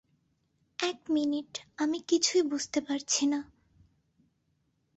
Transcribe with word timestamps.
এক 0.79 0.99
মিনিট, 1.09 1.51
আমি 1.77 1.99
কিছুই 2.07 2.41
বুঝতে 2.41 2.79
পারছি 2.81 3.23
না। 3.25 3.39